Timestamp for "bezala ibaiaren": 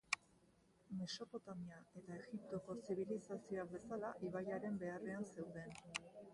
3.77-4.83